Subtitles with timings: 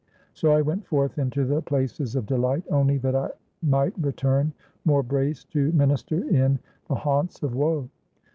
[0.33, 3.29] So I went forth into the places of delight, only that I
[3.61, 4.51] might return
[4.83, 7.87] more braced to minister in the haunts of woe.